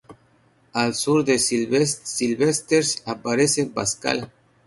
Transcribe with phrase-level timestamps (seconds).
[0.73, 4.31] Al sur de Sylvester aparece Pascal.